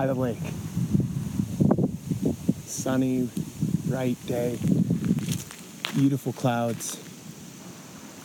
by 0.00 0.06
the 0.06 0.14
lake. 0.14 0.38
Sunny, 2.64 3.28
bright 3.84 4.16
day, 4.26 4.58
beautiful 5.94 6.32
clouds, 6.32 6.98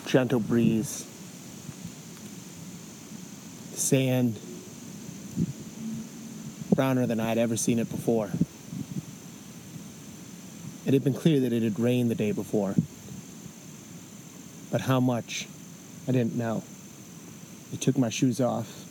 gentle 0.06 0.40
breeze, 0.40 1.06
sand 3.74 4.40
browner 6.74 7.06
than 7.06 7.20
I'd 7.20 7.38
ever 7.38 7.58
seen 7.58 7.80
it 7.80 7.89
before. 7.89 8.30
It 10.85 10.94
had 10.94 11.03
been 11.03 11.13
clear 11.13 11.42
that 11.42 11.52
it 11.52 11.62
had 11.62 11.78
rained 11.78 12.10
the 12.10 12.16
day 12.16 12.31
before, 12.31 12.74
but 14.71 14.80
how 14.80 15.02
much, 15.02 15.46
I 16.07 16.13
didn't 16.13 16.38
know. 16.38 16.63
I 17.73 17.76
took 17.76 17.98
my 17.98 18.07
shoes 18.07 18.39
off, 18.39 18.84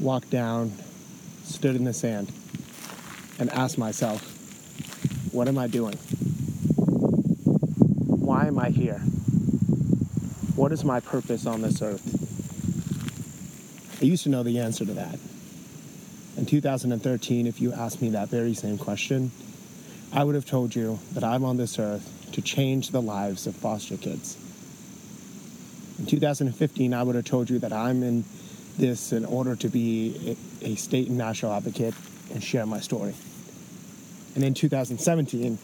walked 0.00 0.30
down, 0.30 0.72
stood 1.44 1.76
in 1.76 1.84
the 1.84 1.92
sand, 1.92 2.32
and 3.38 3.50
asked 3.50 3.78
myself, 3.78 4.22
what 5.32 5.48
am 5.48 5.58
I 5.58 5.66
doing? 5.66 5.96
Why 8.06 8.46
am 8.46 8.58
I 8.58 8.70
here? 8.70 8.98
What 10.56 10.72
is 10.72 10.84
my 10.84 11.00
purpose 11.00 11.46
on 11.46 11.60
this 11.60 11.82
earth? 11.82 12.02
I 14.00 14.04
used 14.04 14.24
to 14.24 14.28
know 14.28 14.42
the 14.42 14.58
answer 14.58 14.84
to 14.84 14.92
that. 14.94 15.18
In 16.36 16.44
2013, 16.44 17.46
if 17.46 17.60
you 17.60 17.72
asked 17.72 18.02
me 18.02 18.10
that 18.10 18.28
very 18.28 18.54
same 18.54 18.78
question, 18.78 19.30
I 20.12 20.24
would 20.24 20.34
have 20.34 20.46
told 20.46 20.74
you 20.74 20.98
that 21.12 21.24
I'm 21.24 21.44
on 21.44 21.56
this 21.56 21.78
earth 21.78 22.28
to 22.32 22.42
change 22.42 22.90
the 22.90 23.00
lives 23.00 23.46
of 23.46 23.56
foster 23.56 23.96
kids. 23.96 24.36
In 25.98 26.06
2015, 26.06 26.92
I 26.92 27.02
would 27.02 27.14
have 27.14 27.24
told 27.24 27.48
you 27.48 27.58
that 27.60 27.72
I'm 27.72 28.02
in 28.02 28.24
this 28.76 29.12
in 29.12 29.24
order 29.24 29.56
to 29.56 29.68
be 29.68 30.36
a, 30.62 30.72
a 30.72 30.74
state 30.76 31.08
and 31.08 31.18
national 31.18 31.52
advocate 31.52 31.94
and 32.32 32.42
share 32.42 32.66
my 32.66 32.80
story. 32.80 33.14
And 34.34 34.44
in 34.44 34.54
2017, 34.54 35.58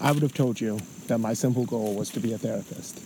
I 0.00 0.12
would 0.12 0.22
have 0.22 0.34
told 0.34 0.60
you 0.60 0.80
that 1.06 1.18
my 1.18 1.34
simple 1.34 1.64
goal 1.64 1.94
was 1.94 2.10
to 2.10 2.20
be 2.20 2.32
a 2.32 2.38
therapist. 2.38 3.00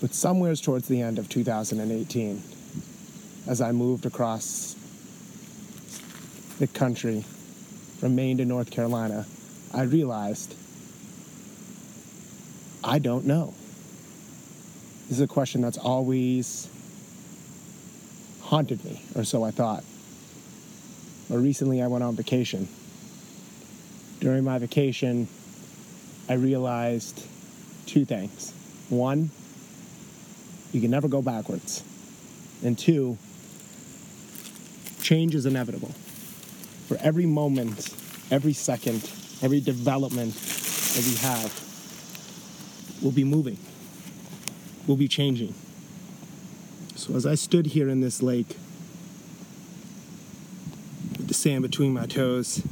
But 0.00 0.14
somewheres 0.14 0.60
towards 0.60 0.88
the 0.88 1.00
end 1.00 1.18
of 1.18 1.28
2018, 1.28 2.42
as 3.46 3.60
I 3.60 3.72
moved 3.72 4.06
across 4.06 4.74
the 6.58 6.66
country 6.66 7.24
Maine 8.08 8.36
to 8.38 8.44
North 8.44 8.70
Carolina, 8.70 9.26
I 9.72 9.82
realized 9.82 10.54
I 12.82 12.98
don't 12.98 13.24
know. 13.24 13.54
This 15.08 15.18
is 15.18 15.20
a 15.20 15.26
question 15.26 15.62
that's 15.62 15.78
always 15.78 16.68
haunted 18.44 18.84
me, 18.84 19.02
or 19.14 19.24
so 19.24 19.42
I 19.42 19.50
thought. 19.50 19.82
Or 21.30 21.38
recently, 21.38 21.82
I 21.82 21.86
went 21.86 22.04
on 22.04 22.14
vacation. 22.14 22.68
During 24.20 24.44
my 24.44 24.58
vacation, 24.58 25.28
I 26.28 26.34
realized 26.34 27.24
two 27.86 28.04
things. 28.04 28.52
One, 28.90 29.30
you 30.72 30.80
can 30.80 30.90
never 30.90 31.08
go 31.08 31.22
backwards. 31.22 31.82
And 32.62 32.78
two, 32.78 33.16
change 35.02 35.34
is 35.34 35.46
inevitable. 35.46 35.92
For 36.88 36.96
every 36.98 37.26
moment, 37.26 37.94
every 38.30 38.52
second, 38.52 39.08
every 39.42 39.60
development 39.60 40.34
that 40.34 41.04
we 41.04 41.14
have, 41.16 42.98
we'll 43.02 43.12
be 43.12 43.24
moving, 43.24 43.58
we'll 44.86 44.96
be 44.96 45.08
changing. 45.08 45.54
So 47.04 47.14
as 47.14 47.26
I 47.26 47.34
stood 47.34 47.66
here 47.66 47.90
in 47.90 48.00
this 48.00 48.22
lake, 48.22 48.56
with 51.18 51.28
the 51.28 51.34
sand 51.34 51.60
between 51.60 51.92
my 51.92 52.06
toes, 52.06 52.62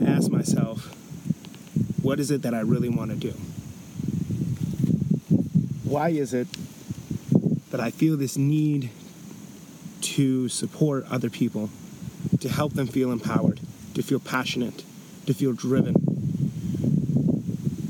I 0.00 0.06
asked 0.06 0.30
myself, 0.30 0.86
what 2.02 2.18
is 2.18 2.30
it 2.30 2.40
that 2.40 2.54
I 2.54 2.60
really 2.60 2.88
want 2.88 3.10
to 3.10 3.16
do? 3.18 3.32
Why 5.84 6.08
is 6.08 6.32
it 6.32 6.48
that 7.70 7.78
I 7.78 7.90
feel 7.90 8.16
this 8.16 8.38
need 8.38 8.88
to 10.00 10.48
support 10.48 11.04
other 11.10 11.28
people, 11.28 11.68
to 12.40 12.48
help 12.48 12.72
them 12.72 12.86
feel 12.86 13.12
empowered, 13.12 13.60
to 13.92 14.02
feel 14.02 14.18
passionate, 14.18 14.82
to 15.26 15.34
feel 15.34 15.52
driven? 15.52 15.92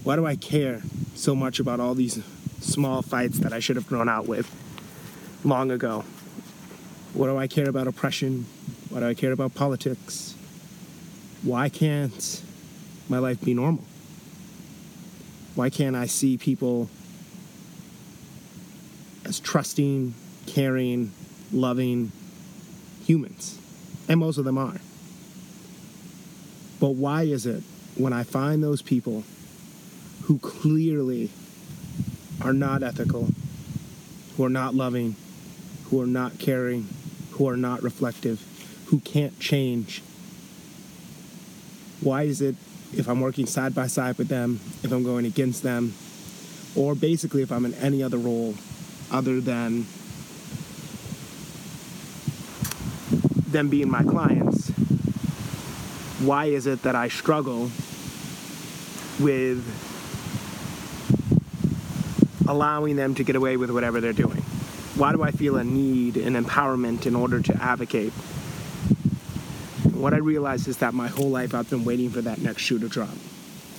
Why 0.03 0.16
do 0.16 0.26
I 0.26 0.34
care 0.34 0.82
so 1.14 1.36
much 1.36 1.60
about 1.60 1.78
all 1.78 1.94
these 1.94 2.20
small 2.60 3.00
fights 3.00 3.38
that 3.38 3.53
I 3.53 3.60
should 3.60 3.76
have 3.76 3.86
grown 3.86 4.08
out 4.08 4.26
with 4.26 4.53
long 5.44 5.71
ago? 5.71 6.05
What 7.12 7.27
do 7.27 7.37
I 7.37 7.47
care 7.47 7.69
about 7.69 7.87
oppression? 7.87 8.47
Why 8.88 9.00
do 9.00 9.06
I 9.06 9.15
care 9.15 9.32
about 9.32 9.55
politics? 9.55 10.34
Why 11.43 11.69
can't 11.69 12.43
my 13.09 13.19
life 13.19 13.41
be 13.41 13.54
normal? 13.54 13.84
Why 15.54 15.71
can't 15.71 15.94
I 15.94 16.06
see 16.06 16.37
people 16.37 16.88
as 19.25 19.38
trusting, 19.38 20.15
caring, 20.47 21.12
loving 21.53 22.10
humans? 23.04 23.59
And 24.09 24.21
most 24.21 24.38
of 24.38 24.44
them 24.44 24.59
are. 24.59 24.81
But 26.81 26.91
why 26.91 27.22
is 27.22 27.47
it 27.47 27.62
when 27.97 28.12
I 28.12 28.25
find 28.25 28.62
those 28.62 28.83
people 28.83 29.22
who 30.25 30.38
clearly 30.38 31.31
are 32.41 32.53
not 32.53 32.83
ethical, 32.83 33.28
who 34.37 34.44
are 34.44 34.50
not 34.50 34.75
loving, 34.75 35.15
who 35.94 36.03
are 36.03 36.06
not 36.09 36.41
caring, 36.41 36.88
who 37.31 37.49
are 37.49 37.56
not 37.56 37.81
reflective, 37.81 38.43
who 38.87 38.99
can't 38.99 39.38
change? 39.38 40.03
Why 42.00 42.25
is 42.25 42.41
it 42.41 42.56
if 42.93 43.09
I'm 43.09 43.21
working 43.21 43.47
side 43.47 43.77
by 43.77 43.87
side 43.87 44.19
with 44.19 44.27
them, 44.27 44.59
if 44.83 44.91
I'm 44.91 45.04
going 45.04 45.25
against 45.25 45.62
them, 45.62 45.94
or 46.75 46.97
basically 46.97 47.43
if 47.43 47.53
I'm 47.53 47.65
in 47.65 47.75
any 47.75 48.03
other 48.03 48.19
role 48.19 48.56
other 49.12 49.41
than 49.41 49.87
them 53.53 53.69
being 53.69 53.88
my 53.88 54.03
clients, 54.03 54.71
why 56.19 56.47
is 56.47 56.66
it 56.66 56.83
that 56.83 56.97
I 56.97 57.06
struggle 57.06 57.71
with 59.21 59.62
allowing 62.49 62.97
them 62.97 63.15
to 63.15 63.22
get 63.22 63.37
away 63.37 63.56
with 63.56 63.71
whatever 63.71 64.00
they're 64.00 64.12
doing? 64.12 64.43
Why 64.97 65.12
do 65.12 65.22
I 65.22 65.31
feel 65.31 65.56
a 65.56 65.65
need 65.65 66.16
and 66.16 66.37
empowerment 66.37 67.06
in 67.06 67.16
order 67.16 67.41
to 67.41 67.62
advocate? 67.62 68.12
what 70.05 70.12
I 70.12 70.19
realized 70.19 70.69
is 70.69 70.77
that 70.78 70.93
my 70.93 71.09
whole 71.09 71.31
life 71.31 71.55
I've 71.55 71.71
been 71.71 71.82
waiting 71.82 72.10
for 72.10 72.21
that 72.21 72.38
next 72.38 72.60
shoe 72.60 72.78
to 72.78 72.88
drop. 72.88 73.16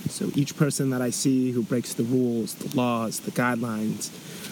So 0.09 0.31
each 0.33 0.57
person 0.57 0.89
that 0.89 0.99
I 0.99 1.11
see 1.11 1.51
who 1.51 1.61
breaks 1.61 1.93
the 1.93 2.03
rules, 2.03 2.55
the 2.55 2.75
laws, 2.75 3.19
the 3.19 3.29
guidelines, 3.29 4.09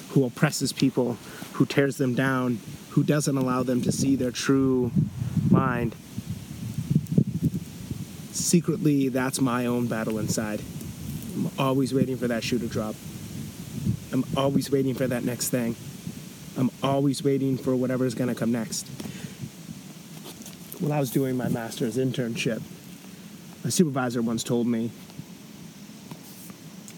who 0.10 0.24
oppresses 0.24 0.72
people, 0.72 1.18
who 1.54 1.66
tears 1.66 1.98
them 1.98 2.14
down, 2.14 2.60
who 2.92 3.04
doesn't 3.04 3.36
allow 3.36 3.64
them 3.64 3.82
to 3.82 3.92
see 3.92 4.16
their 4.16 4.30
true 4.30 4.92
mind, 5.50 5.96
secretly, 8.32 9.10
that's 9.10 9.42
my 9.42 9.66
own 9.66 9.88
battle 9.88 10.20
inside. 10.20 10.62
I'm 11.36 11.50
always 11.58 11.92
waiting 11.92 12.18
for 12.18 12.28
that 12.28 12.44
shoe 12.44 12.60
to 12.60 12.68
drop. 12.68 12.94
I'm 14.12 14.24
always 14.38 14.70
waiting 14.70 14.94
for 14.94 15.08
that 15.08 15.24
next 15.24 15.50
thing. 15.50 15.76
I'm 16.58 16.72
always 16.82 17.24
waiting 17.24 17.58
for 17.58 17.76
whatever's 17.76 18.14
gonna 18.14 18.36
come 18.36 18.52
next 18.52 18.88
when 20.84 20.92
I 20.92 21.00
was 21.00 21.12
doing 21.12 21.38
my 21.38 21.48
master's 21.48 21.96
internship, 21.96 22.62
my 23.64 23.70
supervisor 23.70 24.22
once 24.22 24.44
told 24.44 24.68
me, 24.68 24.92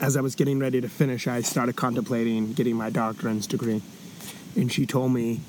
as 0.01 0.17
I 0.17 0.21
was 0.21 0.33
getting 0.33 0.57
ready 0.57 0.81
to 0.81 0.89
finish, 0.89 1.27
I 1.27 1.41
started 1.41 1.75
contemplating 1.75 2.53
getting 2.53 2.75
my 2.75 2.89
doctorate's 2.89 3.45
degree. 3.45 3.83
And 4.55 4.71
she 4.71 4.87
told 4.87 5.11
me, 5.11 5.39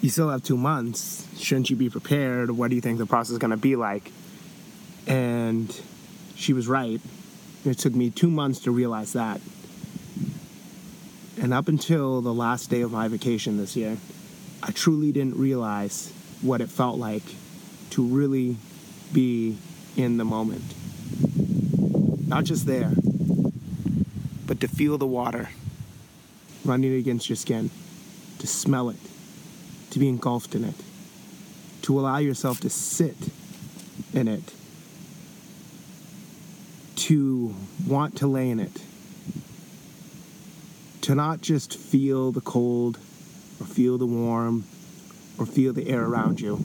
You 0.00 0.10
still 0.10 0.30
have 0.30 0.44
two 0.44 0.56
months. 0.56 1.26
Shouldn't 1.36 1.70
you 1.70 1.76
be 1.76 1.90
prepared? 1.90 2.52
What 2.52 2.68
do 2.68 2.76
you 2.76 2.80
think 2.80 2.98
the 2.98 3.06
process 3.06 3.32
is 3.32 3.38
going 3.38 3.50
to 3.50 3.56
be 3.56 3.74
like? 3.74 4.12
And 5.08 5.74
she 6.36 6.52
was 6.52 6.68
right. 6.68 7.00
It 7.64 7.78
took 7.78 7.94
me 7.94 8.10
two 8.10 8.30
months 8.30 8.60
to 8.60 8.70
realize 8.70 9.14
that. 9.14 9.40
And 11.40 11.54
up 11.54 11.68
until 11.68 12.20
the 12.20 12.32
last 12.32 12.70
day 12.70 12.82
of 12.82 12.92
my 12.92 13.08
vacation 13.08 13.56
this 13.56 13.76
year, 13.76 13.96
I 14.62 14.70
truly 14.70 15.12
didn't 15.12 15.36
realize 15.36 16.12
what 16.40 16.60
it 16.60 16.68
felt 16.68 16.98
like 16.98 17.22
to 17.90 18.02
really 18.02 18.56
be 19.12 19.56
in 19.96 20.18
the 20.18 20.24
moment. 20.24 20.62
Not 22.26 22.44
just 22.44 22.66
there, 22.66 22.92
but 24.46 24.60
to 24.60 24.68
feel 24.68 24.98
the 24.98 25.06
water 25.06 25.48
running 26.64 26.94
against 26.94 27.28
your 27.28 27.36
skin, 27.36 27.70
to 28.38 28.46
smell 28.46 28.88
it, 28.88 28.96
to 29.90 29.98
be 29.98 30.08
engulfed 30.08 30.54
in 30.54 30.64
it, 30.64 30.74
to 31.82 31.98
allow 31.98 32.18
yourself 32.18 32.60
to 32.60 32.70
sit 32.70 33.16
in 34.12 34.28
it, 34.28 34.52
to 36.96 37.54
want 37.86 38.16
to 38.16 38.26
lay 38.26 38.48
in 38.48 38.60
it, 38.60 38.80
to 41.02 41.14
not 41.14 41.40
just 41.40 41.76
feel 41.76 42.32
the 42.32 42.40
cold 42.40 42.98
or 43.60 43.66
feel 43.66 43.98
the 43.98 44.06
warm 44.06 44.64
or 45.38 45.44
feel 45.44 45.72
the 45.72 45.88
air 45.88 46.04
around 46.04 46.40
you, 46.40 46.64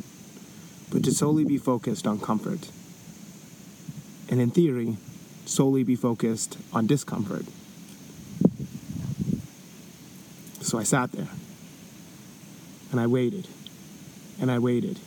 but 0.92 1.04
to 1.04 1.12
solely 1.12 1.44
be 1.44 1.58
focused 1.58 2.08
on 2.08 2.20
comfort. 2.20 2.70
And 4.30 4.40
in 4.40 4.52
theory, 4.52 4.98
solely 5.46 5.84
be 5.84 5.96
focused 5.96 6.58
on 6.72 6.86
discomfort. 6.86 7.46
So 10.62 10.78
I 10.78 10.84
sat 10.84 11.12
there 11.14 11.30
and 12.92 13.00
I 13.00 13.08
waited 13.08 13.48
and 14.40 14.52
I 14.52 14.60
waited, 14.60 15.00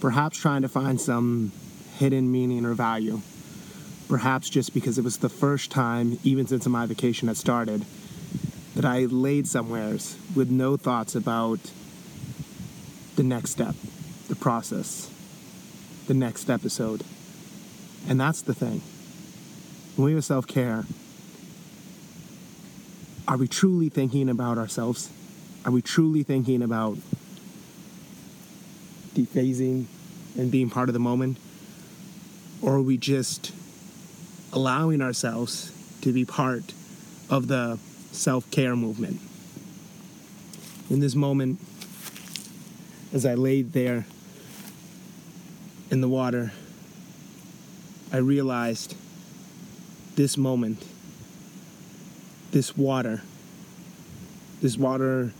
perhaps 0.00 0.38
trying 0.38 0.62
to 0.62 0.68
find 0.68 1.00
some 1.00 1.52
hidden 1.98 2.32
meaning 2.32 2.64
or 2.64 2.72
value. 2.72 3.20
Perhaps 4.08 4.48
just 4.48 4.72
because 4.72 4.96
it 4.98 5.04
was 5.04 5.18
the 5.18 5.28
first 5.28 5.70
time, 5.70 6.18
even 6.24 6.46
since 6.46 6.66
my 6.66 6.86
vacation 6.86 7.28
had 7.28 7.36
started, 7.36 7.84
that 8.84 8.90
I 8.90 9.06
laid 9.06 9.46
somewheres 9.46 10.18
with 10.36 10.50
no 10.50 10.76
thoughts 10.76 11.14
about 11.14 11.58
the 13.16 13.22
next 13.22 13.52
step, 13.52 13.74
the 14.28 14.36
process, 14.36 15.08
the 16.06 16.12
next 16.12 16.50
episode. 16.50 17.02
And 18.06 18.20
that's 18.20 18.42
the 18.42 18.52
thing. 18.52 18.82
When 19.96 20.04
we 20.04 20.12
have 20.12 20.24
self 20.24 20.46
care, 20.46 20.84
are 23.26 23.38
we 23.38 23.48
truly 23.48 23.88
thinking 23.88 24.28
about 24.28 24.58
ourselves? 24.58 25.08
Are 25.64 25.72
we 25.72 25.80
truly 25.80 26.22
thinking 26.22 26.60
about 26.60 26.98
dephasing 29.14 29.86
and 30.36 30.50
being 30.50 30.68
part 30.68 30.90
of 30.90 30.92
the 30.92 30.98
moment? 30.98 31.38
Or 32.60 32.74
are 32.74 32.82
we 32.82 32.98
just 32.98 33.50
allowing 34.52 35.00
ourselves 35.00 35.72
to 36.02 36.12
be 36.12 36.26
part 36.26 36.74
of 37.30 37.48
the 37.48 37.78
self 38.14 38.50
care 38.50 38.76
movement? 38.76 39.20
In 40.90 41.00
this 41.00 41.14
moment, 41.14 41.60
as 43.12 43.26
I 43.26 43.34
laid 43.34 43.72
there 43.72 44.06
in 45.90 46.00
the 46.00 46.08
water, 46.08 46.52
I 48.12 48.18
realized 48.18 48.96
this 50.14 50.36
moment, 50.36 50.84
this 52.52 52.76
water, 52.76 53.22
this 54.60 54.76
water 54.76 55.32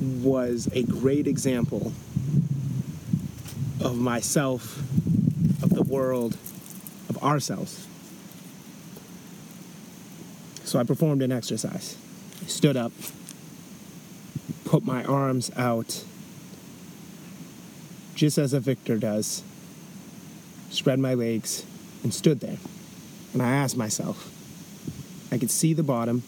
was 0.00 0.68
a 0.72 0.82
great 0.82 1.26
example 1.26 1.92
of 3.80 3.96
myself, 3.96 4.78
of 5.62 5.70
the 5.70 5.82
world, 5.82 6.36
of 7.08 7.22
ourselves. 7.22 7.86
So 10.66 10.80
I 10.80 10.82
performed 10.82 11.22
an 11.22 11.30
exercise. 11.30 11.96
I 12.42 12.46
stood 12.48 12.76
up, 12.76 12.90
put 14.64 14.84
my 14.84 15.04
arms 15.04 15.48
out, 15.56 16.04
just 18.16 18.36
as 18.36 18.52
a 18.52 18.58
victor 18.58 18.98
does, 18.98 19.44
spread 20.70 20.98
my 20.98 21.14
legs, 21.14 21.64
and 22.02 22.12
stood 22.12 22.40
there. 22.40 22.56
And 23.32 23.40
I 23.40 23.52
asked 23.52 23.76
myself, 23.76 24.28
I 25.30 25.38
could 25.38 25.52
see 25.52 25.72
the 25.72 25.84
bottom, 25.84 26.24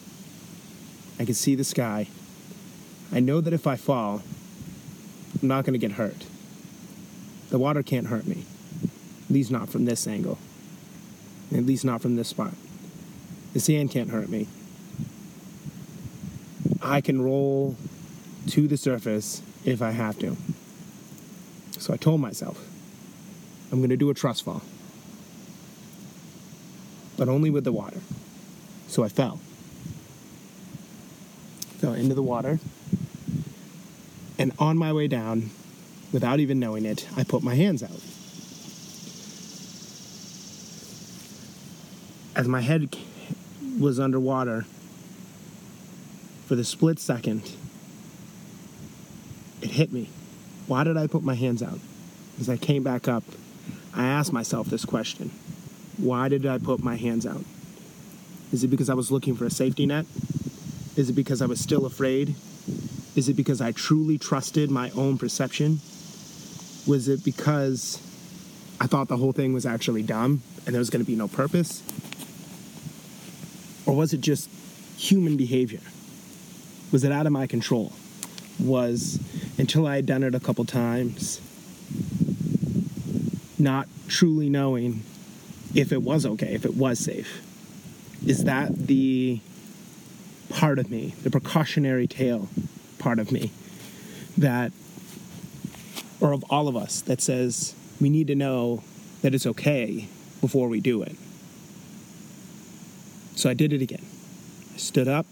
I 1.19 1.25
could 1.25 1.35
see 1.35 1.55
the 1.55 1.65
sky. 1.65 2.07
I 3.11 3.19
know 3.19 3.41
that 3.41 3.51
if 3.51 3.67
I 3.67 3.75
fall, 3.75 4.21
I'm 5.41 5.49
not 5.49 5.65
going 5.65 5.73
to 5.73 5.85
get 5.85 5.97
hurt. 5.97 6.25
The 7.49 7.59
water 7.59 7.83
can't 7.83 8.07
hurt 8.07 8.25
me, 8.25 8.45
at 9.25 9.33
least 9.33 9.51
not 9.51 9.67
from 9.67 9.83
this 9.83 10.07
angle, 10.07 10.37
at 11.53 11.65
least 11.65 11.83
not 11.83 12.01
from 12.01 12.15
this 12.15 12.29
spot. 12.29 12.53
The 13.53 13.59
sand 13.59 13.91
can't 13.91 14.09
hurt 14.09 14.29
me. 14.29 14.47
I 16.81 17.01
can 17.01 17.21
roll 17.21 17.75
to 18.47 18.67
the 18.67 18.77
surface 18.77 19.41
if 19.65 19.81
I 19.81 19.91
have 19.91 20.17
to. 20.19 20.37
So 21.77 21.93
I 21.93 21.97
told 21.97 22.21
myself, 22.21 22.63
I'm 23.71 23.79
going 23.79 23.89
to 23.89 23.97
do 23.97 24.09
a 24.09 24.13
trust 24.13 24.43
fall, 24.43 24.61
but 27.17 27.29
only 27.29 27.49
with 27.49 27.63
the 27.63 27.71
water. 27.71 27.99
So 28.87 29.03
I 29.03 29.09
fell. 29.09 29.39
Fell 31.77 31.93
into 31.93 32.15
the 32.15 32.23
water. 32.23 32.59
And 34.37 34.51
on 34.57 34.77
my 34.77 34.93
way 34.93 35.07
down, 35.07 35.51
without 36.11 36.39
even 36.39 36.59
knowing 36.59 36.85
it, 36.85 37.07
I 37.15 37.23
put 37.23 37.43
my 37.43 37.55
hands 37.55 37.83
out. 37.83 38.01
As 42.35 42.47
my 42.47 42.61
head 42.61 42.95
was 43.79 43.99
underwater, 43.99 44.65
for 46.45 46.55
the 46.55 46.63
split 46.63 46.99
second, 46.99 47.51
it 49.61 49.71
hit 49.71 49.91
me. 49.91 50.09
Why 50.67 50.83
did 50.83 50.97
I 50.97 51.07
put 51.07 51.23
my 51.23 51.35
hands 51.35 51.63
out? 51.63 51.79
As 52.39 52.49
I 52.49 52.57
came 52.57 52.83
back 52.83 53.07
up, 53.07 53.23
I 53.93 54.05
asked 54.05 54.31
myself 54.31 54.67
this 54.67 54.85
question 54.85 55.31
Why 55.97 56.29
did 56.29 56.45
I 56.45 56.57
put 56.57 56.83
my 56.83 56.95
hands 56.95 57.25
out? 57.25 57.43
Is 58.51 58.63
it 58.63 58.69
because 58.69 58.89
I 58.89 58.93
was 58.93 59.11
looking 59.11 59.35
for 59.35 59.45
a 59.45 59.49
safety 59.49 59.85
net? 59.85 60.05
Is 60.95 61.09
it 61.09 61.13
because 61.13 61.41
I 61.41 61.45
was 61.45 61.59
still 61.59 61.85
afraid? 61.85 62.35
Is 63.15 63.29
it 63.29 63.35
because 63.35 63.61
I 63.61 63.71
truly 63.71 64.17
trusted 64.17 64.71
my 64.71 64.89
own 64.91 65.17
perception? 65.17 65.79
Was 66.87 67.07
it 67.07 67.23
because 67.23 68.01
I 68.81 68.87
thought 68.87 69.07
the 69.07 69.17
whole 69.17 69.33
thing 69.33 69.53
was 69.53 69.65
actually 69.65 70.03
dumb 70.03 70.41
and 70.65 70.73
there 70.73 70.79
was 70.79 70.89
going 70.89 71.03
to 71.03 71.09
be 71.09 71.15
no 71.15 71.27
purpose? 71.27 71.83
Or 73.89 73.95
was 73.95 74.13
it 74.13 74.21
just 74.21 74.51
human 74.97 75.35
behavior? 75.35 75.79
Was 76.91 77.03
it 77.03 77.11
out 77.11 77.25
of 77.25 77.31
my 77.31 77.47
control? 77.47 77.91
Was 78.59 79.19
until 79.57 79.87
I 79.87 79.95
had 79.95 80.05
done 80.05 80.21
it 80.21 80.35
a 80.35 80.39
couple 80.39 80.63
times, 80.63 81.41
not 83.57 83.87
truly 84.07 84.47
knowing 84.47 85.01
if 85.73 85.91
it 85.91 86.03
was 86.03 86.23
okay, 86.23 86.53
if 86.53 86.65
it 86.65 86.75
was 86.75 86.99
safe. 86.99 87.41
Is 88.23 88.43
that 88.43 88.75
the 88.75 89.39
part 90.49 90.77
of 90.77 90.91
me, 90.91 91.15
the 91.23 91.31
precautionary 91.31 92.05
tale 92.05 92.47
part 92.99 93.17
of 93.17 93.31
me, 93.31 93.51
that, 94.37 94.71
or 96.21 96.31
of 96.31 96.45
all 96.51 96.67
of 96.67 96.77
us, 96.77 97.01
that 97.01 97.21
says 97.21 97.73
we 97.99 98.11
need 98.11 98.27
to 98.27 98.35
know 98.35 98.83
that 99.23 99.33
it's 99.33 99.47
okay 99.47 100.07
before 100.41 100.67
we 100.67 100.79
do 100.79 101.01
it? 101.01 101.15
So 103.39 103.49
I 103.49 103.53
did 103.53 103.71
it 103.71 103.81
again. 103.81 104.05
I 104.73 104.77
stood 104.77 105.07
up, 105.07 105.25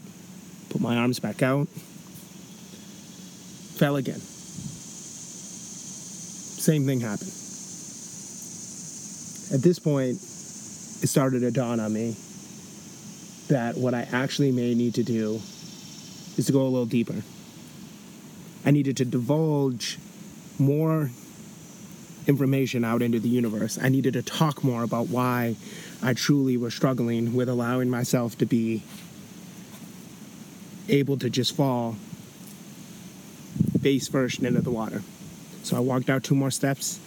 put 0.70 0.80
my 0.80 0.96
arms 0.96 1.20
back 1.20 1.44
out, 1.44 1.68
fell 3.76 3.98
again. 3.98 4.22
Same 6.62 6.86
thing 6.86 7.02
happened. 7.02 7.34
At 9.54 9.62
this 9.62 9.78
point, 9.80 10.12
it 11.04 11.08
started 11.10 11.42
to 11.42 11.52
dawn 11.52 11.82
on 11.82 11.92
me 11.92 12.16
that 13.50 13.76
what 13.76 13.94
I 13.94 14.08
actually 14.14 14.54
may 14.54 14.74
need 14.74 14.96
to 14.96 15.04
do 15.04 15.42
is 16.38 16.46
to 16.46 16.54
go 16.54 16.62
a 16.62 16.64
little 16.64 16.86
deeper. 16.86 17.22
I 18.66 18.72
needed 18.72 18.96
to 18.98 19.06
divulge 19.06 20.00
more 20.58 21.12
information 22.26 22.86
out 22.86 23.02
into 23.02 23.20
the 23.20 23.28
universe. 23.28 23.78
I 23.82 23.90
needed 23.90 24.14
to 24.14 24.22
talk 24.22 24.64
more 24.64 24.84
about 24.84 25.10
why 25.10 25.58
I 26.02 26.14
truly 26.14 26.58
was 26.58 26.74
struggling 26.74 27.34
with 27.34 27.50
allowing 27.50 27.90
myself 27.90 28.38
to 28.38 28.46
be 28.46 28.84
able 30.90 31.18
to 31.18 31.30
just 31.30 31.56
fall 31.56 31.96
face 33.82 34.08
first 34.08 34.40
into 34.40 34.62
the 34.62 34.72
water. 34.72 35.02
So 35.64 35.76
I 35.76 35.80
walked 35.80 36.10
out 36.10 36.24
two 36.24 36.36
more 36.36 36.52
steps 36.52 37.00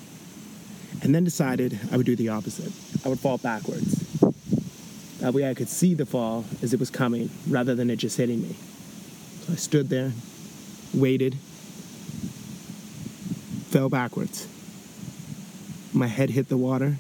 and 1.02 1.14
then 1.14 1.25
decided 1.25 1.78
I 1.90 1.97
would 1.97 2.06
do 2.06 2.16
the 2.16 2.28
opposite. 2.28 2.73
I 3.04 3.09
would 3.09 3.20
fall 3.20 3.38
backwards. 3.38 4.06
That 5.18 5.35
way 5.35 5.49
I 5.49 5.54
could 5.54 5.68
see 5.68 5.94
the 5.94 6.06
fall 6.06 6.44
as 6.62 6.73
it 6.73 6.80
was 6.80 6.90
coming 6.90 7.30
rather 7.49 7.75
than 7.75 7.90
it 7.90 7.97
just 7.97 8.16
hitting 8.16 8.42
me. 8.42 8.56
So 9.42 9.52
I 9.52 9.56
stood 9.56 9.88
there, 9.88 10.12
waited, 10.92 11.37
fell 13.68 13.88
backwards. 13.88 14.49
My 15.92 16.06
head 16.06 16.30
hit 16.30 16.49
the 16.49 16.56
water. 16.56 16.97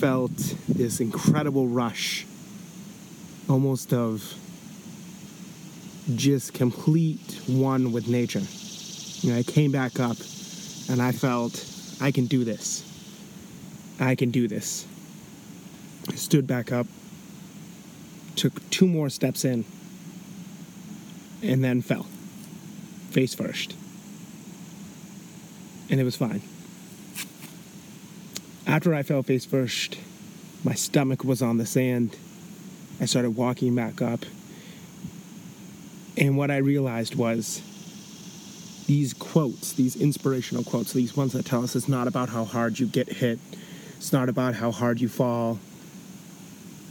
Felt 0.00 0.34
this 0.66 0.98
incredible 0.98 1.68
rush, 1.68 2.24
almost 3.50 3.92
of 3.92 4.34
just 6.16 6.54
complete 6.54 7.38
one 7.46 7.92
with 7.92 8.08
nature. 8.08 8.40
You 9.20 9.34
know, 9.34 9.38
I 9.38 9.42
came 9.42 9.70
back 9.70 10.00
up 10.00 10.16
and 10.88 11.02
I 11.02 11.12
felt 11.12 11.62
I 12.00 12.12
can 12.12 12.24
do 12.24 12.44
this. 12.44 12.82
I 14.00 14.14
can 14.14 14.30
do 14.30 14.48
this. 14.48 14.86
I 16.08 16.14
stood 16.14 16.46
back 16.46 16.72
up, 16.72 16.86
took 18.36 18.70
two 18.70 18.86
more 18.86 19.10
steps 19.10 19.44
in, 19.44 19.66
and 21.42 21.62
then 21.62 21.82
fell, 21.82 22.06
face 23.10 23.34
first. 23.34 23.74
And 25.90 26.00
it 26.00 26.04
was 26.04 26.16
fine. 26.16 26.40
After 28.70 28.94
I 28.94 29.02
fell 29.02 29.24
face 29.24 29.44
first, 29.44 29.98
my 30.62 30.74
stomach 30.74 31.24
was 31.24 31.42
on 31.42 31.56
the 31.56 31.66
sand. 31.66 32.16
I 33.00 33.06
started 33.06 33.32
walking 33.32 33.74
back 33.74 34.00
up 34.00 34.24
And 36.16 36.36
what 36.36 36.52
I 36.52 36.58
realized 36.58 37.16
was 37.16 37.62
these 38.86 39.12
quotes, 39.12 39.72
these 39.72 39.96
inspirational 39.96 40.62
quotes, 40.62 40.92
these 40.92 41.16
ones 41.16 41.32
that 41.32 41.46
tell 41.46 41.64
us 41.64 41.74
it's 41.74 41.88
not 41.88 42.06
about 42.06 42.28
how 42.28 42.44
hard 42.44 42.78
you 42.78 42.86
get 42.86 43.08
hit, 43.08 43.40
it's 43.96 44.12
not 44.12 44.28
about 44.28 44.54
how 44.54 44.70
hard 44.70 45.00
you 45.00 45.08
fall, 45.08 45.58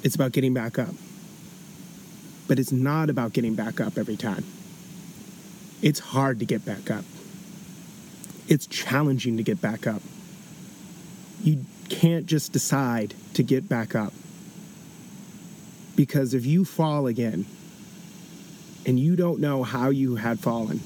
it's 0.04 0.16
about 0.16 0.34
getting 0.34 0.54
back 0.54 0.80
up. 0.80 0.96
But 2.48 2.60
it's 2.60 2.74
not 2.74 3.10
about 3.10 3.32
getting 3.32 3.56
back 3.56 3.80
up 3.80 3.98
every 3.98 4.18
time. 4.18 4.44
It's 5.82 6.00
hard 6.00 6.40
to 6.40 6.46
get 6.46 6.66
back 6.66 6.92
up. 6.92 7.06
It's 8.50 8.68
challenging 8.68 9.38
to 9.38 9.44
get 9.44 9.62
back 9.62 9.88
up. 9.88 10.02
You 11.44 11.66
can't 11.90 12.26
just 12.26 12.52
decide 12.52 13.14
to 13.34 13.44
get 13.44 13.68
back 13.68 13.96
up. 13.96 14.14
Because 15.96 16.34
if 16.34 16.46
you 16.46 16.64
fall 16.64 17.08
again 17.08 17.46
and 18.86 19.00
you 19.00 19.16
don't 19.16 19.40
know 19.40 19.64
how 19.64 19.90
you 19.90 20.16
had 20.16 20.40
fallen 20.40 20.80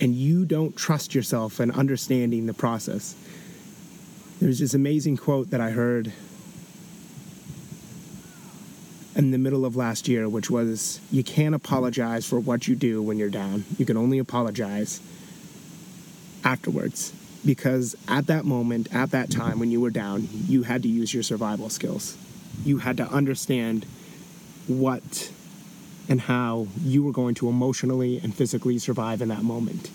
and 0.00 0.14
you 0.14 0.44
don't 0.44 0.76
trust 0.76 1.14
yourself 1.14 1.60
and 1.60 1.70
understanding 1.70 2.46
the 2.46 2.54
process, 2.54 3.14
there's 4.40 4.58
this 4.58 4.74
amazing 4.74 5.16
quote 5.16 5.50
that 5.50 5.60
I 5.60 5.70
heard 5.70 6.12
in 9.14 9.30
the 9.30 9.38
middle 9.38 9.64
of 9.64 9.76
last 9.76 10.08
year, 10.08 10.28
which 10.28 10.50
was 10.50 11.00
You 11.10 11.22
can't 11.22 11.54
apologize 11.54 12.26
for 12.26 12.40
what 12.40 12.66
you 12.66 12.74
do 12.74 13.02
when 13.02 13.18
you're 13.18 13.30
down. 13.30 13.64
You 13.78 13.86
can 13.86 13.96
only 13.96 14.18
apologize 14.18 15.00
afterwards. 16.44 17.12
Because 17.44 17.96
at 18.06 18.28
that 18.28 18.44
moment, 18.44 18.94
at 18.94 19.10
that 19.10 19.30
time 19.30 19.58
when 19.58 19.70
you 19.70 19.80
were 19.80 19.90
down, 19.90 20.28
you 20.46 20.62
had 20.62 20.82
to 20.82 20.88
use 20.88 21.12
your 21.12 21.22
survival 21.22 21.68
skills. 21.70 22.16
You 22.64 22.78
had 22.78 22.96
to 22.98 23.08
understand 23.08 23.84
what 24.68 25.30
and 26.08 26.20
how 26.20 26.66
you 26.80 27.02
were 27.02 27.12
going 27.12 27.34
to 27.36 27.48
emotionally 27.48 28.18
and 28.18 28.34
physically 28.34 28.78
survive 28.78 29.22
in 29.22 29.28
that 29.28 29.42
moment. 29.42 29.90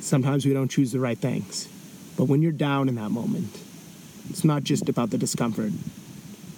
Sometimes 0.00 0.46
we 0.46 0.52
don't 0.52 0.70
choose 0.70 0.92
the 0.92 1.00
right 1.00 1.18
things, 1.18 1.68
but 2.16 2.24
when 2.24 2.42
you're 2.42 2.52
down 2.52 2.88
in 2.88 2.94
that 2.96 3.10
moment, 3.10 3.58
it's 4.30 4.44
not 4.44 4.62
just 4.62 4.88
about 4.88 5.10
the 5.10 5.18
discomfort, 5.18 5.72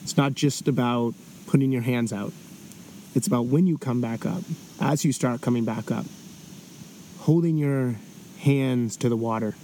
it's 0.02 0.17
not 0.17 0.35
just 0.35 0.69
about 0.69 1.14
putting 1.47 1.71
your 1.71 1.83
hands 1.83 2.12
out. 2.12 2.33
It's 3.14 3.26
about 3.26 3.47
when 3.47 3.67
you 3.67 3.78
come 3.78 4.00
back 4.00 4.26
up, 4.26 4.43
as 4.81 5.05
you 5.05 5.12
start 5.12 5.40
coming 5.40 5.64
back 5.64 5.90
up, 5.90 6.05
holding 7.21 7.57
your 7.57 7.97
hands 8.38 8.97
to 8.99 9.09
the 9.09 9.16
water, 9.16 9.54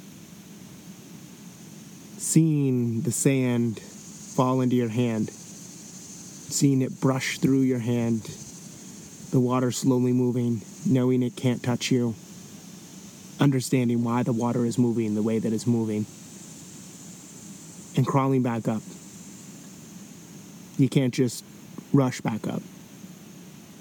seeing 2.18 3.02
the 3.02 3.12
sand 3.12 3.78
fall 3.78 4.60
into 4.60 4.74
your 4.74 4.88
hand, 4.88 5.30
seeing 5.30 6.82
it 6.82 7.00
brush 7.00 7.38
through 7.38 7.60
your 7.60 7.78
hand, 7.78 8.22
the 9.30 9.40
water 9.40 9.70
slowly 9.70 10.12
moving, 10.12 10.60
knowing 10.86 11.22
it 11.22 11.36
can't 11.36 11.62
touch 11.62 11.90
you, 11.90 12.14
understanding 13.40 14.02
why 14.02 14.22
the 14.22 14.32
water 14.32 14.64
is 14.64 14.78
moving 14.78 15.14
the 15.14 15.22
way 15.22 15.38
that 15.38 15.52
it's 15.52 15.66
moving, 15.66 16.06
and 17.96 18.06
crawling 18.06 18.42
back 18.42 18.66
up. 18.66 18.82
You 20.78 20.88
can't 20.88 21.14
just 21.14 21.44
rush 21.92 22.20
back 22.20 22.48
up. 22.48 22.62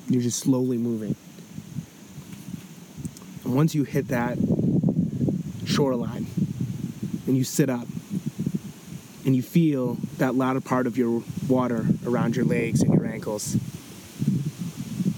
You're 0.08 0.22
just 0.22 0.40
slowly 0.40 0.78
moving. 0.78 1.16
And 3.44 3.56
once 3.56 3.74
you 3.74 3.84
hit 3.84 4.10
that 4.10 4.38
shoreline 5.66 6.28
and 7.28 7.38
you 7.38 7.44
sit 7.44 7.70
up 7.70 7.88
and 9.26 9.36
you 9.36 9.42
feel 9.42 9.98
that 10.18 10.36
latter 10.36 10.62
part 10.62 10.88
of 10.88 10.98
your 10.98 11.24
water 11.48 11.86
around 12.06 12.36
your 12.36 12.46
legs 12.46 12.82
and 12.82 12.94
your 12.94 13.06
ankles, 13.06 13.56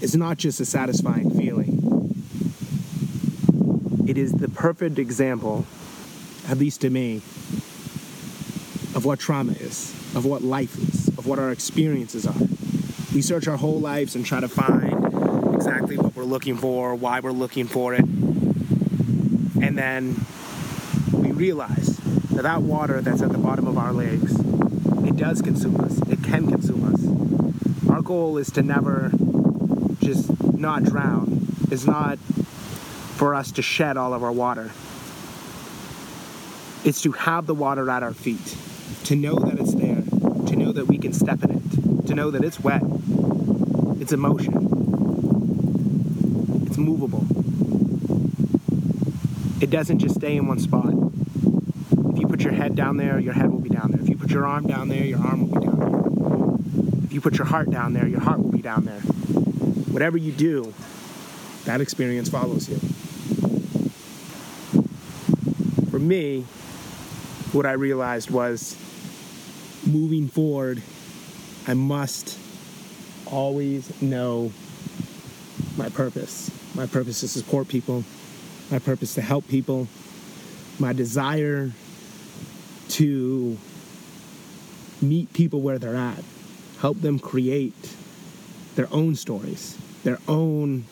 it's 0.00 0.14
not 0.14 0.36
just 0.36 0.60
a 0.60 0.64
satisfying 0.64 1.30
feeling. 1.30 1.82
It 4.06 4.16
is 4.16 4.32
the 4.32 4.48
perfect 4.48 4.98
example, 4.98 5.66
at 6.48 6.58
least 6.58 6.82
to 6.82 6.90
me, 6.90 7.16
of 8.94 9.04
what 9.04 9.18
trauma 9.18 9.52
is, 9.52 9.90
of 10.14 10.24
what 10.24 10.42
life 10.42 10.78
is, 10.78 11.08
of 11.18 11.26
what 11.26 11.38
our 11.38 11.50
experiences 11.50 12.26
are. 12.26 12.34
We 13.12 13.20
search 13.20 13.48
our 13.48 13.56
whole 13.56 13.80
lives 13.80 14.14
and 14.14 14.24
try 14.24 14.40
to 14.40 14.48
find 14.48 15.54
exactly 15.54 15.98
what 15.98 16.14
we're 16.14 16.24
looking 16.24 16.56
for, 16.56 16.94
why 16.94 17.20
we're 17.20 17.32
looking 17.32 17.66
for 17.66 17.94
it. 17.94 18.00
And 18.00 19.76
then 19.76 20.14
realize 21.36 21.96
that 22.32 22.42
that 22.42 22.62
water 22.62 23.00
that's 23.00 23.22
at 23.22 23.30
the 23.30 23.38
bottom 23.38 23.66
of 23.66 23.76
our 23.78 23.92
legs, 23.92 24.34
it 25.06 25.16
does 25.16 25.42
consume 25.42 25.76
us. 25.80 25.98
It 26.08 26.22
can 26.24 26.48
consume 26.48 26.84
us. 26.92 27.88
Our 27.90 28.02
goal 28.02 28.38
is 28.38 28.50
to 28.52 28.62
never 28.62 29.10
just 30.00 30.30
not 30.54 30.84
drown. 30.84 31.46
Is 31.70 31.86
not 31.86 32.18
for 32.18 33.34
us 33.34 33.50
to 33.52 33.62
shed 33.62 33.96
all 33.96 34.14
of 34.14 34.22
our 34.22 34.32
water. 34.32 34.70
It's 36.84 37.02
to 37.02 37.12
have 37.12 37.46
the 37.46 37.54
water 37.54 37.90
at 37.90 38.02
our 38.02 38.14
feet, 38.14 38.56
to 39.04 39.16
know 39.16 39.34
that 39.34 39.58
it's 39.58 39.74
there, 39.74 40.02
to 40.46 40.56
know 40.56 40.70
that 40.72 40.86
we 40.86 40.98
can 40.98 41.12
step 41.12 41.42
in 41.42 41.50
it, 41.50 42.06
to 42.06 42.14
know 42.14 42.30
that 42.30 42.44
it's 42.44 42.60
wet, 42.60 42.82
it's 44.00 44.12
emotion, 44.12 44.54
it's 46.66 46.78
movable. 46.78 47.26
It 49.60 49.70
doesn't 49.70 49.98
just 49.98 50.14
stay 50.14 50.36
in 50.36 50.46
one 50.46 50.60
spot. 50.60 50.94
You 52.26 52.30
put 52.30 52.42
your 52.42 52.54
head 52.54 52.74
down 52.74 52.96
there, 52.96 53.20
your 53.20 53.34
head 53.34 53.52
will 53.52 53.60
be 53.60 53.68
down 53.68 53.92
there. 53.92 54.00
If 54.00 54.08
you 54.08 54.16
put 54.16 54.32
your 54.32 54.44
arm 54.44 54.66
down 54.66 54.88
there, 54.88 55.04
your 55.04 55.20
arm 55.20 55.48
will 55.48 55.60
be 55.60 55.64
down 55.64 55.78
there. 55.78 57.04
If 57.04 57.12
you 57.12 57.20
put 57.20 57.38
your 57.38 57.46
heart 57.46 57.70
down 57.70 57.92
there, 57.92 58.04
your 58.08 58.18
heart 58.18 58.40
will 58.40 58.50
be 58.50 58.62
down 58.62 58.84
there. 58.84 58.98
Whatever 58.98 60.16
you 60.16 60.32
do, 60.32 60.74
that 61.66 61.80
experience 61.80 62.28
follows 62.28 62.68
you. 62.68 62.78
For 65.88 66.00
me, 66.00 66.42
what 67.52 67.64
I 67.64 67.74
realized 67.74 68.28
was 68.32 68.76
moving 69.86 70.26
forward, 70.26 70.82
I 71.68 71.74
must 71.74 72.36
always 73.26 74.02
know 74.02 74.50
my 75.76 75.90
purpose. 75.90 76.50
My 76.74 76.86
purpose 76.86 77.20
to 77.20 77.28
support 77.28 77.68
people, 77.68 78.02
my 78.72 78.80
purpose 78.80 79.14
to 79.14 79.20
help 79.20 79.46
people, 79.46 79.86
my 80.80 80.92
desire 80.92 81.70
to 82.96 83.58
meet 85.02 85.30
people 85.34 85.60
where 85.60 85.78
they're 85.78 85.96
at, 85.96 86.24
help 86.80 86.98
them 87.02 87.18
create 87.18 87.94
their 88.74 88.88
own 88.90 89.14
stories, 89.14 89.76
their 90.02 90.18
own 90.26 90.86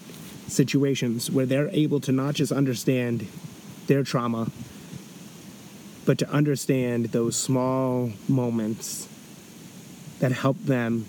situations 0.46 1.30
where 1.30 1.46
they're 1.46 1.70
able 1.70 2.00
to 2.00 2.12
not 2.12 2.34
just 2.34 2.52
understand 2.52 3.26
their 3.87 4.02
trauma, 4.02 4.50
but 6.04 6.18
to 6.18 6.28
understand 6.28 7.06
those 7.06 7.37
small 7.37 8.12
moments 8.28 9.08
that 10.18 10.30
help 10.30 10.58
them 10.58 11.06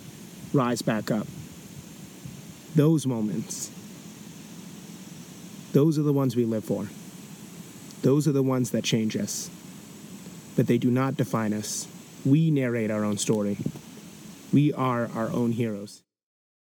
rise 0.54 0.82
back 0.82 1.12
up. 1.12 1.28
Those 2.74 3.06
moments, 3.06 3.70
those 5.74 6.00
are 6.00 6.04
the 6.04 6.14
ones 6.14 6.38
we 6.38 6.46
live 6.46 6.64
for. 6.64 6.88
Those 8.02 8.30
are 8.30 8.32
the 8.32 8.44
ones 8.44 8.72
that 8.72 8.86
change 8.86 9.18
us. 9.18 9.50
But 10.56 10.68
they 10.68 10.78
do 10.78 10.90
not 10.90 11.16
define 11.16 11.54
us. 11.54 11.88
We 12.26 12.52
narrate 12.52 12.92
our 12.92 13.04
own 13.04 13.18
story. 13.18 13.58
We 14.54 14.74
are 14.74 15.10
our 15.14 15.30
own 15.32 15.52
heroes. 15.52 16.02